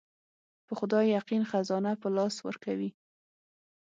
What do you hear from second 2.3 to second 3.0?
ورکوي.